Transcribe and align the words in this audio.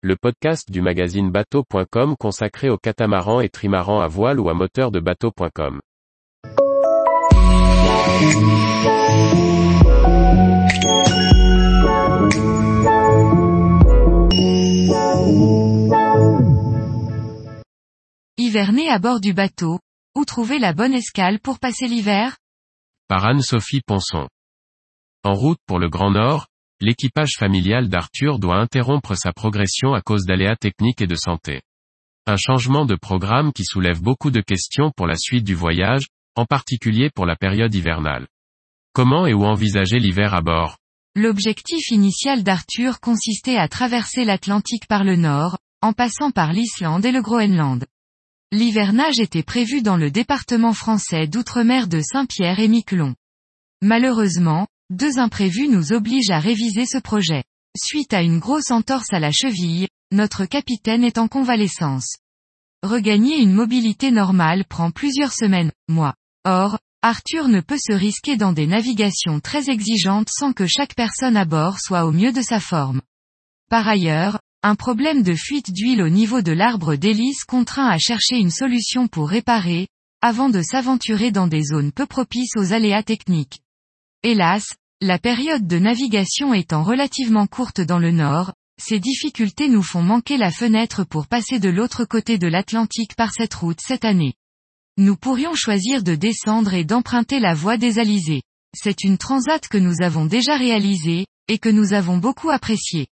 le 0.00 0.14
podcast 0.14 0.70
du 0.70 0.80
magazine 0.80 1.32
bateau.com 1.32 2.14
consacré 2.16 2.70
aux 2.70 2.78
catamarans 2.78 3.40
et 3.40 3.48
trimarans 3.48 4.00
à 4.00 4.06
voile 4.06 4.38
ou 4.38 4.48
à 4.48 4.54
moteur 4.54 4.92
de 4.92 5.00
bateau.com. 5.00 5.80
Hiverner 18.36 18.88
à 18.90 19.00
bord 19.00 19.20
du 19.20 19.32
bateau, 19.32 19.80
où 20.14 20.24
trouver 20.24 20.60
la 20.60 20.72
bonne 20.72 20.94
escale 20.94 21.40
pour 21.40 21.58
passer 21.58 21.88
l'hiver? 21.88 22.36
Par 23.08 23.24
Anne-Sophie 23.24 23.80
Ponson. 23.84 24.28
En 25.24 25.34
route 25.34 25.58
pour 25.66 25.80
le 25.80 25.88
Grand 25.88 26.12
Nord, 26.12 26.46
l'équipage 26.80 27.32
familial 27.38 27.88
d'Arthur 27.88 28.38
doit 28.38 28.58
interrompre 28.58 29.16
sa 29.16 29.32
progression 29.32 29.94
à 29.94 30.00
cause 30.00 30.24
d'aléas 30.24 30.56
techniques 30.56 31.00
et 31.00 31.06
de 31.06 31.14
santé. 31.14 31.62
Un 32.26 32.36
changement 32.36 32.84
de 32.84 32.94
programme 32.94 33.52
qui 33.52 33.64
soulève 33.64 34.02
beaucoup 34.02 34.30
de 34.30 34.40
questions 34.40 34.92
pour 34.96 35.06
la 35.06 35.16
suite 35.16 35.44
du 35.44 35.54
voyage, 35.54 36.06
en 36.36 36.44
particulier 36.44 37.10
pour 37.10 37.26
la 37.26 37.36
période 37.36 37.74
hivernale. 37.74 38.28
Comment 38.92 39.26
et 39.26 39.34
où 39.34 39.44
envisager 39.44 39.98
l'hiver 39.98 40.34
à 40.34 40.40
bord? 40.40 40.76
L'objectif 41.14 41.90
initial 41.90 42.42
d'Arthur 42.42 43.00
consistait 43.00 43.56
à 43.56 43.66
traverser 43.66 44.24
l'Atlantique 44.24 44.86
par 44.86 45.04
le 45.04 45.16
nord, 45.16 45.58
en 45.82 45.92
passant 45.92 46.30
par 46.30 46.52
l'Islande 46.52 47.04
et 47.04 47.12
le 47.12 47.22
Groenland. 47.22 47.86
L'hivernage 48.52 49.18
était 49.20 49.42
prévu 49.42 49.82
dans 49.82 49.96
le 49.96 50.10
département 50.10 50.72
français 50.72 51.26
d'outre-mer 51.26 51.86
de 51.88 52.00
Saint-Pierre 52.00 52.60
et 52.60 52.68
Miquelon. 52.68 53.14
Malheureusement, 53.82 54.66
deux 54.90 55.18
imprévus 55.18 55.68
nous 55.68 55.92
obligent 55.92 56.30
à 56.30 56.40
réviser 56.40 56.86
ce 56.86 56.98
projet. 56.98 57.44
Suite 57.76 58.14
à 58.14 58.22
une 58.22 58.38
grosse 58.38 58.70
entorse 58.70 59.12
à 59.12 59.20
la 59.20 59.30
cheville, 59.30 59.88
notre 60.12 60.46
capitaine 60.46 61.04
est 61.04 61.18
en 61.18 61.28
convalescence. 61.28 62.16
Regagner 62.82 63.38
une 63.38 63.52
mobilité 63.52 64.10
normale 64.10 64.64
prend 64.64 64.90
plusieurs 64.90 65.32
semaines, 65.32 65.72
mois. 65.88 66.14
Or, 66.44 66.78
Arthur 67.02 67.48
ne 67.48 67.60
peut 67.60 67.78
se 67.78 67.92
risquer 67.92 68.36
dans 68.36 68.52
des 68.52 68.66
navigations 68.66 69.40
très 69.40 69.68
exigeantes 69.68 70.30
sans 70.30 70.52
que 70.52 70.66
chaque 70.66 70.94
personne 70.94 71.36
à 71.36 71.44
bord 71.44 71.78
soit 71.78 72.06
au 72.06 72.12
mieux 72.12 72.32
de 72.32 72.42
sa 72.42 72.58
forme. 72.58 73.02
Par 73.68 73.86
ailleurs, 73.86 74.40
un 74.62 74.74
problème 74.74 75.22
de 75.22 75.34
fuite 75.34 75.70
d'huile 75.70 76.02
au 76.02 76.08
niveau 76.08 76.40
de 76.40 76.52
l'arbre 76.52 76.96
d'hélice 76.96 77.44
contraint 77.44 77.88
à 77.88 77.98
chercher 77.98 78.36
une 78.36 78.50
solution 78.50 79.06
pour 79.06 79.28
réparer, 79.28 79.88
avant 80.22 80.48
de 80.48 80.62
s'aventurer 80.62 81.30
dans 81.30 81.46
des 81.46 81.62
zones 81.62 81.92
peu 81.92 82.06
propices 82.06 82.56
aux 82.56 82.72
aléas 82.72 83.02
techniques. 83.02 83.60
Hélas, 84.24 84.74
la 85.00 85.20
période 85.20 85.68
de 85.68 85.78
navigation 85.78 86.52
étant 86.52 86.82
relativement 86.82 87.46
courte 87.46 87.80
dans 87.80 88.00
le 88.00 88.10
nord, 88.10 88.52
ces 88.82 88.98
difficultés 88.98 89.68
nous 89.68 89.82
font 89.82 90.02
manquer 90.02 90.36
la 90.36 90.50
fenêtre 90.50 91.04
pour 91.04 91.28
passer 91.28 91.60
de 91.60 91.68
l'autre 91.68 92.04
côté 92.04 92.36
de 92.36 92.48
l'Atlantique 92.48 93.14
par 93.14 93.32
cette 93.32 93.54
route 93.54 93.78
cette 93.80 94.04
année. 94.04 94.34
Nous 94.96 95.14
pourrions 95.14 95.54
choisir 95.54 96.02
de 96.02 96.16
descendre 96.16 96.74
et 96.74 96.84
d'emprunter 96.84 97.38
la 97.38 97.54
voie 97.54 97.76
des 97.76 98.00
Alizés. 98.00 98.42
C'est 98.76 99.04
une 99.04 99.18
transat 99.18 99.68
que 99.68 99.78
nous 99.78 100.02
avons 100.02 100.24
déjà 100.24 100.56
réalisée, 100.56 101.26
et 101.46 101.58
que 101.60 101.68
nous 101.68 101.92
avons 101.92 102.18
beaucoup 102.18 102.50
appréciée. 102.50 103.06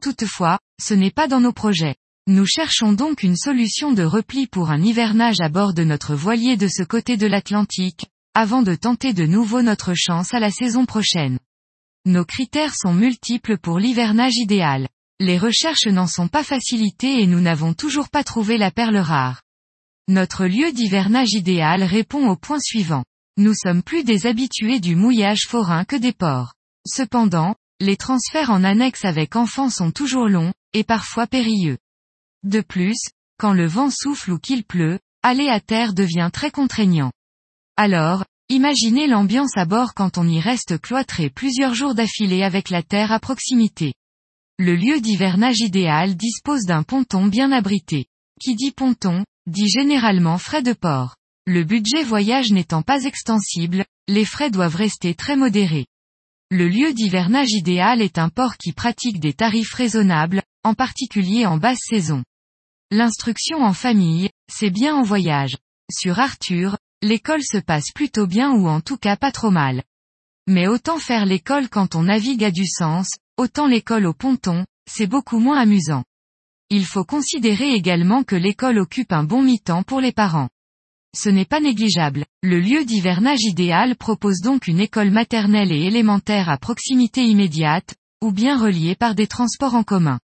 Toutefois, 0.00 0.60
ce 0.80 0.94
n'est 0.94 1.10
pas 1.10 1.26
dans 1.26 1.40
nos 1.40 1.52
projets. 1.52 1.96
Nous 2.28 2.46
cherchons 2.46 2.92
donc 2.92 3.24
une 3.24 3.36
solution 3.36 3.90
de 3.90 4.04
repli 4.04 4.46
pour 4.46 4.70
un 4.70 4.80
hivernage 4.80 5.40
à 5.40 5.48
bord 5.48 5.74
de 5.74 5.82
notre 5.82 6.14
voilier 6.14 6.56
de 6.56 6.68
ce 6.68 6.84
côté 6.84 7.16
de 7.16 7.26
l'Atlantique, 7.26 8.06
avant 8.38 8.60
de 8.60 8.74
tenter 8.74 9.14
de 9.14 9.24
nouveau 9.24 9.62
notre 9.62 9.94
chance 9.94 10.34
à 10.34 10.40
la 10.40 10.50
saison 10.50 10.84
prochaine. 10.84 11.38
Nos 12.04 12.26
critères 12.26 12.74
sont 12.76 12.92
multiples 12.92 13.56
pour 13.56 13.78
l'hivernage 13.78 14.36
idéal. 14.36 14.88
Les 15.18 15.38
recherches 15.38 15.86
n'en 15.86 16.06
sont 16.06 16.28
pas 16.28 16.44
facilitées 16.44 17.22
et 17.22 17.26
nous 17.26 17.40
n'avons 17.40 17.72
toujours 17.72 18.10
pas 18.10 18.24
trouvé 18.24 18.58
la 18.58 18.70
perle 18.70 18.98
rare. 18.98 19.40
Notre 20.06 20.44
lieu 20.44 20.70
d'hivernage 20.70 21.32
idéal 21.32 21.82
répond 21.82 22.28
au 22.28 22.36
point 22.36 22.60
suivant. 22.60 23.04
Nous 23.38 23.54
sommes 23.54 23.82
plus 23.82 24.04
des 24.04 24.26
habitués 24.26 24.80
du 24.80 24.96
mouillage 24.96 25.46
forain 25.48 25.86
que 25.86 25.96
des 25.96 26.12
ports. 26.12 26.52
Cependant, 26.86 27.54
les 27.80 27.96
transferts 27.96 28.50
en 28.50 28.64
annexe 28.64 29.06
avec 29.06 29.34
enfants 29.34 29.70
sont 29.70 29.92
toujours 29.92 30.28
longs, 30.28 30.52
et 30.74 30.84
parfois 30.84 31.26
périlleux. 31.26 31.78
De 32.42 32.60
plus, 32.60 32.98
quand 33.40 33.54
le 33.54 33.66
vent 33.66 33.88
souffle 33.88 34.32
ou 34.32 34.38
qu'il 34.38 34.62
pleut, 34.62 34.98
aller 35.22 35.48
à 35.48 35.58
terre 35.58 35.94
devient 35.94 36.28
très 36.30 36.50
contraignant. 36.50 37.12
Alors, 37.76 38.24
imaginez 38.48 39.06
l'ambiance 39.06 39.56
à 39.56 39.66
bord 39.66 39.92
quand 39.92 40.16
on 40.16 40.26
y 40.26 40.40
reste 40.40 40.80
cloîtré 40.80 41.28
plusieurs 41.28 41.74
jours 41.74 41.94
d'affilée 41.94 42.42
avec 42.42 42.70
la 42.70 42.82
terre 42.82 43.12
à 43.12 43.20
proximité. 43.20 43.92
Le 44.58 44.74
lieu 44.74 45.00
d'hivernage 45.00 45.60
idéal 45.60 46.16
dispose 46.16 46.64
d'un 46.64 46.82
ponton 46.82 47.26
bien 47.26 47.52
abrité. 47.52 48.06
Qui 48.40 48.54
dit 48.54 48.70
ponton, 48.70 49.26
dit 49.46 49.68
généralement 49.68 50.38
frais 50.38 50.62
de 50.62 50.72
port. 50.72 51.16
Le 51.46 51.64
budget 51.64 52.02
voyage 52.02 52.50
n'étant 52.50 52.80
pas 52.80 53.04
extensible, 53.04 53.84
les 54.08 54.24
frais 54.24 54.50
doivent 54.50 54.76
rester 54.76 55.14
très 55.14 55.36
modérés. 55.36 55.86
Le 56.50 56.68
lieu 56.68 56.94
d'hivernage 56.94 57.52
idéal 57.52 58.00
est 58.00 58.16
un 58.16 58.30
port 58.30 58.56
qui 58.56 58.72
pratique 58.72 59.20
des 59.20 59.34
tarifs 59.34 59.74
raisonnables, 59.74 60.42
en 60.64 60.72
particulier 60.72 61.44
en 61.44 61.58
basse 61.58 61.80
saison. 61.86 62.24
L'instruction 62.90 63.58
en 63.58 63.74
famille, 63.74 64.30
c'est 64.50 64.70
bien 64.70 64.96
en 64.96 65.02
voyage. 65.02 65.56
Sur 65.92 66.18
Arthur, 66.18 66.78
l'école 67.06 67.42
se 67.42 67.58
passe 67.58 67.92
plutôt 67.94 68.26
bien 68.26 68.52
ou 68.52 68.68
en 68.68 68.80
tout 68.80 68.96
cas 68.96 69.16
pas 69.16 69.32
trop 69.32 69.50
mal. 69.50 69.82
Mais 70.48 70.66
autant 70.66 70.98
faire 70.98 71.24
l'école 71.24 71.68
quand 71.68 71.94
on 71.94 72.04
navigue 72.04 72.44
a 72.44 72.50
du 72.50 72.66
sens, 72.66 73.08
autant 73.36 73.66
l'école 73.66 74.06
au 74.06 74.12
ponton, 74.12 74.66
c'est 74.90 75.06
beaucoup 75.06 75.38
moins 75.38 75.58
amusant. 75.58 76.04
Il 76.68 76.84
faut 76.84 77.04
considérer 77.04 77.72
également 77.72 78.24
que 78.24 78.36
l'école 78.36 78.78
occupe 78.78 79.12
un 79.12 79.24
bon 79.24 79.42
mi-temps 79.42 79.84
pour 79.84 80.00
les 80.00 80.12
parents. 80.12 80.48
Ce 81.16 81.28
n'est 81.28 81.44
pas 81.44 81.60
négligeable. 81.60 82.26
Le 82.42 82.60
lieu 82.60 82.84
d'hivernage 82.84 83.42
idéal 83.42 83.96
propose 83.96 84.40
donc 84.40 84.66
une 84.66 84.80
école 84.80 85.10
maternelle 85.10 85.72
et 85.72 85.84
élémentaire 85.84 86.50
à 86.50 86.58
proximité 86.58 87.24
immédiate, 87.24 87.94
ou 88.22 88.32
bien 88.32 88.58
reliée 88.58 88.96
par 88.96 89.14
des 89.14 89.26
transports 89.26 89.74
en 89.74 89.84
commun. 89.84 90.18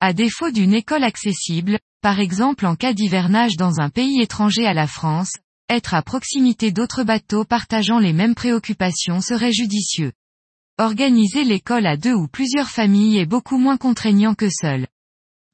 À 0.00 0.12
défaut 0.12 0.50
d'une 0.50 0.74
école 0.74 1.04
accessible, 1.04 1.78
par 2.00 2.20
exemple 2.20 2.66
en 2.66 2.76
cas 2.76 2.92
d'hivernage 2.92 3.56
dans 3.56 3.80
un 3.80 3.90
pays 3.90 4.20
étranger 4.20 4.66
à 4.66 4.74
la 4.74 4.86
France, 4.86 5.32
être 5.72 5.94
à 5.94 6.02
proximité 6.02 6.70
d'autres 6.70 7.02
bateaux 7.02 7.44
partageant 7.44 7.98
les 7.98 8.12
mêmes 8.12 8.34
préoccupations 8.34 9.20
serait 9.20 9.52
judicieux. 9.52 10.12
Organiser 10.78 11.44
l'école 11.44 11.86
à 11.86 11.96
deux 11.96 12.14
ou 12.14 12.28
plusieurs 12.28 12.68
familles 12.68 13.18
est 13.18 13.26
beaucoup 13.26 13.58
moins 13.58 13.76
contraignant 13.76 14.34
que 14.34 14.48
seul. 14.50 14.86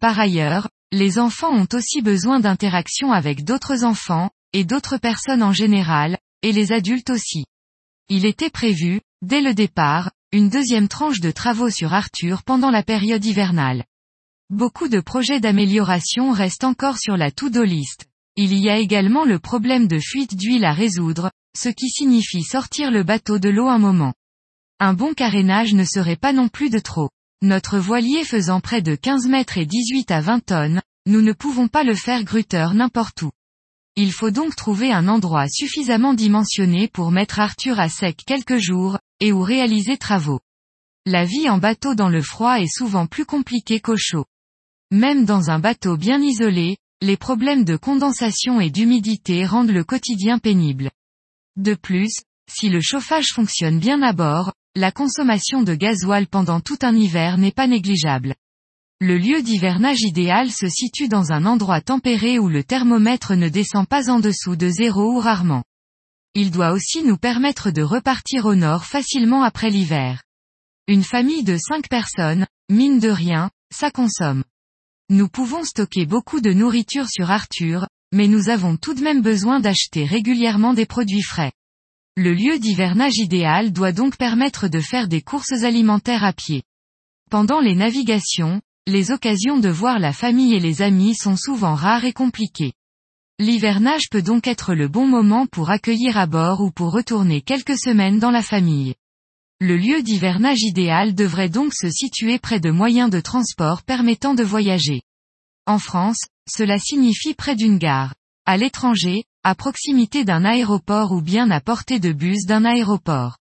Par 0.01 0.19
ailleurs, 0.19 0.69
les 0.93 1.19
enfants 1.19 1.53
ont 1.53 1.69
aussi 1.73 2.03
besoin 2.03 2.41
d'interaction 2.41 3.13
avec 3.13 3.45
d'autres 3.45 3.85
enfants, 3.85 4.31
et 4.53 4.65
d'autres 4.65 4.97
personnes 4.97 5.43
en 5.43 5.53
général, 5.53 6.19
et 6.43 6.53
les 6.53 6.73
adultes 6.73 7.11
aussi. 7.11 7.45
Il 8.09 8.25
était 8.25 8.51
prévu, 8.51 9.01
dès 9.23 9.41
le 9.41 9.55
départ, 9.55 10.11
une 10.33 10.49
deuxième 10.49 10.89
tranche 10.89 11.21
de 11.21 11.31
travaux 11.31 11.71
sur 11.71 11.95
Arthur 11.95 12.43
pendant 12.43 12.71
la 12.71 12.83
période 12.83 13.25
hivernale. 13.25 13.85
Beaucoup 14.51 14.89
de 14.89 15.01
projets 15.01 15.41
d'amélioration 15.41 16.33
restent 16.33 16.65
encore 16.65 16.99
sur 16.99 17.17
la 17.17 17.31
to-do 17.31 17.65
list. 17.65 18.07
Il 18.41 18.57
y 18.57 18.71
a 18.71 18.79
également 18.79 19.25
le 19.25 19.41
problème 19.41 19.89
de 19.89 19.99
fuite 19.99 20.37
d'huile 20.37 20.65
à 20.65 20.73
résoudre, 20.73 21.33
ce 21.57 21.69
qui 21.69 21.89
signifie 21.89 22.45
sortir 22.45 22.93
le 22.93 23.03
bateau 23.03 23.41
de 23.41 23.49
l'eau 23.49 23.67
un 23.67 23.81
moment. 23.81 24.15
Un 24.79 24.95
bon 24.95 25.13
carénage 25.13 25.75
ne 25.75 25.83
serait 25.83 26.15
pas 26.15 26.33
non 26.33 26.47
plus 26.47 26.71
de 26.71 26.79
trop. 26.79 27.11
Notre 27.43 27.81
voilier 27.81 28.23
faisant 28.23 28.61
près 28.61 28.81
de 28.81 28.95
15 28.95 29.27
mètres 29.27 29.59
et 29.59 29.67
18 29.67 30.13
à 30.13 30.21
20 30.21 30.39
tonnes, 30.47 30.83
nous 31.07 31.21
ne 31.21 31.33
pouvons 31.33 31.67
pas 31.67 31.83
le 31.83 31.97
faire 31.97 32.23
gruteur 32.23 32.75
n'importe 32.75 33.23
où. 33.23 33.33
Il 33.97 34.13
faut 34.13 34.31
donc 34.31 34.55
trouver 34.55 34.93
un 34.93 35.09
endroit 35.09 35.49
suffisamment 35.49 36.15
dimensionné 36.15 36.87
pour 36.87 37.11
mettre 37.11 37.41
Arthur 37.41 37.81
à 37.81 37.89
sec 37.89 38.23
quelques 38.25 38.59
jours, 38.59 39.01
et 39.19 39.33
où 39.33 39.43
réaliser 39.43 39.97
travaux. 39.97 40.39
La 41.07 41.25
vie 41.25 41.49
en 41.49 41.59
bateau 41.59 41.97
dans 41.97 42.09
le 42.09 42.23
froid 42.23 42.61
est 42.61 42.73
souvent 42.73 43.09
plus 43.09 43.25
compliquée 43.25 43.81
qu'au 43.81 43.97
chaud. 43.97 44.27
Même 44.93 45.25
dans 45.25 45.51
un 45.51 45.59
bateau 45.59 45.97
bien 45.97 46.23
isolé, 46.23 46.77
les 47.01 47.17
problèmes 47.17 47.65
de 47.65 47.77
condensation 47.77 48.61
et 48.61 48.71
d'humidité 48.71 49.47
rendent 49.47 49.71
le 49.71 49.85
quotidien 49.85 50.39
pénible. 50.39 50.91
De 51.57 51.75
plus, 51.75 52.13
si 52.51 52.69
le 52.69 52.81
chauffage 52.81 53.29
fonctionne 53.33 53.79
bien 53.79 54.03
à 54.03 54.13
bord, 54.13 54.53
la 54.75 54.91
consommation 54.91 55.63
de 55.63 55.75
gasoil 55.75 56.27
pendant 56.27 56.61
tout 56.61 56.79
un 56.83 56.95
hiver 56.95 57.39
n'est 57.39 57.53
pas 57.53 57.67
négligeable. 57.67 58.35
Le 59.01 59.17
lieu 59.17 59.43
d'hivernage 59.43 60.03
idéal 60.03 60.51
se 60.51 60.69
situe 60.69 61.07
dans 61.07 61.31
un 61.31 61.47
endroit 61.47 61.81
tempéré 61.81 62.39
où 62.39 62.49
le 62.49 62.65
thermomètre 62.65 63.37
ne 63.37 63.49
descend 63.49 63.87
pas 63.87 64.11
en 64.11 64.19
dessous 64.19 64.57
de 64.57 64.69
zéro 64.69 65.13
ou 65.13 65.21
rarement. 65.21 65.63
Il 66.35 66.51
doit 66.51 66.73
aussi 66.73 67.05
nous 67.05 67.17
permettre 67.17 67.71
de 67.71 67.83
repartir 67.83 68.47
au 68.47 68.57
nord 68.57 68.85
facilement 68.85 69.45
après 69.45 69.71
l'hiver. 69.71 70.23
Une 70.89 71.05
famille 71.05 71.45
de 71.45 71.57
cinq 71.59 71.89
personnes, 71.89 72.47
mine 72.69 72.99
de 72.99 73.09
rien, 73.09 73.51
ça 73.73 73.93
consomme. 73.93 74.43
Nous 75.11 75.29
pouvons 75.29 75.65
stocker 75.65 76.05
beaucoup 76.05 76.43
de 76.43 76.53
nourriture 76.53 77.09
sur 77.09 77.31
Arthur, 77.31 77.87
mais 78.13 78.29
nous 78.29 78.51
avons 78.51 78.77
tout 78.77 78.93
de 78.93 79.01
même 79.01 79.23
besoin 79.23 79.59
d'acheter 79.59 80.05
régulièrement 80.05 80.75
des 80.75 80.85
produits 80.85 81.23
frais. 81.23 81.53
Le 82.17 82.35
lieu 82.35 82.59
d'hivernage 82.59 83.17
idéal 83.17 83.73
doit 83.73 83.93
donc 83.93 84.19
permettre 84.19 84.69
de 84.69 84.81
faire 84.81 85.09
des 85.09 85.23
courses 85.23 85.63
alimentaires 85.63 86.25
à 86.25 86.35
pied. 86.35 86.63
Pendant 87.31 87.61
les 87.61 87.75
navigations, 87.75 88.61
les 88.87 89.11
occasions 89.11 89.59
de 89.59 89.71
voir 89.71 89.99
la 89.99 90.13
famille 90.13 90.55
et 90.55 90.61
les 90.61 90.83
amis 90.83 91.15
sont 91.15 91.37
souvent 91.37 91.75
rares 91.75 92.05
et 92.05 92.13
compliquées. 92.13 92.75
L'hivernage 93.39 94.11
peut 94.11 94.21
donc 94.21 94.47
être 94.47 94.75
le 94.75 94.89
bon 94.89 95.07
moment 95.07 95.47
pour 95.47 95.71
accueillir 95.71 96.19
à 96.19 96.27
bord 96.27 96.61
ou 96.61 96.71
pour 96.71 96.93
retourner 96.93 97.41
quelques 97.41 97.79
semaines 97.79 98.19
dans 98.19 98.31
la 98.31 98.43
famille. 98.43 98.95
Le 99.61 99.77
lieu 99.77 100.03
d'hivernage 100.05 100.63
idéal 100.63 101.17
devrait 101.17 101.49
donc 101.49 101.75
se 101.75 101.91
situer 101.91 102.39
près 102.39 102.61
de 102.61 102.71
moyens 102.71 103.11
de 103.11 103.19
transport 103.19 103.83
permettant 103.83 104.35
de 104.35 104.45
voyager. 104.45 105.03
En 105.67 105.81
France, 105.81 106.21
cela 106.49 106.79
signifie 106.79 107.35
près 107.35 107.57
d'une 107.57 107.77
gare. 107.77 108.15
À 108.47 108.57
l'étranger, 108.57 109.25
à 109.43 109.57
proximité 109.57 110.25
d'un 110.25 110.45
aéroport 110.45 111.11
ou 111.11 111.21
bien 111.21 111.51
à 111.51 111.61
portée 111.61 111.99
de 111.99 112.13
bus 112.13 112.47
d'un 112.47 112.65
aéroport. 112.65 113.37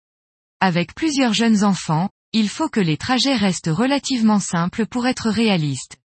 Avec 0.61 0.95
plusieurs 0.95 1.33
jeunes 1.33 1.65
enfants, 1.65 2.09
il 2.31 2.47
faut 2.47 2.69
que 2.69 2.79
les 2.79 2.97
trajets 2.97 3.35
restent 3.35 3.69
relativement 3.71 4.39
simples 4.39 4.85
pour 4.85 5.07
être 5.07 5.29
réalistes. 5.29 5.97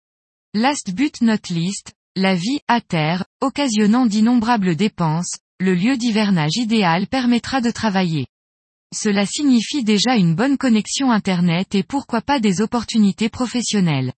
Last 0.54 0.94
but 0.94 1.20
not 1.20 1.50
least, 1.50 1.93
la 2.16 2.34
vie, 2.34 2.61
à 2.66 2.81
terre, 2.81 3.26
occasionnant 3.43 4.06
d'innombrables 4.06 4.75
dépenses, 4.75 5.37
le 5.61 5.75
lieu 5.75 5.99
d'hivernage 5.99 6.56
idéal 6.56 7.06
permettra 7.08 7.61
de 7.61 7.70
travailler. 7.70 8.26
Cela 8.94 9.26
signifie 9.26 9.85
déjà 9.85 10.17
une 10.17 10.35
bonne 10.35 10.56
connexion 10.56 11.11
Internet 11.11 11.75
et 11.75 11.82
pourquoi 11.82 12.23
pas 12.23 12.40
des 12.40 12.62
opportunités 12.62 13.29
professionnelles. 13.29 14.14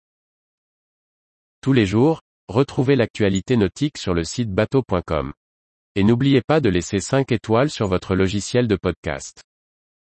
Tous 1.62 1.74
les 1.74 1.88
jours, 1.88 2.22
retrouvez 2.48 2.96
l'actualité 2.96 3.58
nautique 3.58 3.98
sur 3.98 4.14
le 4.14 4.24
site 4.24 4.52
bateau.com. 4.52 5.34
Et 5.96 6.04
n'oubliez 6.04 6.42
pas 6.42 6.62
de 6.62 6.70
laisser 6.70 7.00
5 7.00 7.32
étoiles 7.32 7.72
sur 7.72 7.88
votre 7.88 8.16
logiciel 8.16 8.68
de 8.68 8.76
podcast. 8.76 9.42